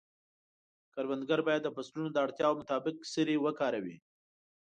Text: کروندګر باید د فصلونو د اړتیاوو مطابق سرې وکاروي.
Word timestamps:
کروندګر 0.93 1.39
باید 1.47 1.61
د 1.63 1.69
فصلونو 1.75 2.09
د 2.11 2.17
اړتیاوو 2.25 2.59
مطابق 2.61 2.95
سرې 3.13 3.35
وکاروي. 3.39 3.97